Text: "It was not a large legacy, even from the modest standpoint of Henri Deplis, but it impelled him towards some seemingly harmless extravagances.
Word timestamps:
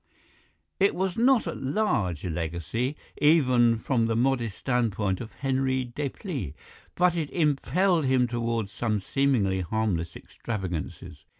"It 0.79 0.95
was 0.95 1.15
not 1.15 1.45
a 1.45 1.53
large 1.53 2.25
legacy, 2.25 2.95
even 3.21 3.77
from 3.77 4.07
the 4.07 4.15
modest 4.15 4.57
standpoint 4.57 5.21
of 5.21 5.33
Henri 5.33 5.85
Deplis, 5.95 6.55
but 6.95 7.15
it 7.15 7.29
impelled 7.29 8.05
him 8.05 8.27
towards 8.27 8.71
some 8.71 8.99
seemingly 8.99 9.61
harmless 9.61 10.15
extravagances. 10.15 11.23